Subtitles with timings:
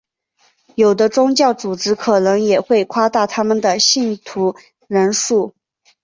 [0.73, 4.55] 有的宗教组织可能也会夸大他们的信徒
[4.87, 5.53] 人数。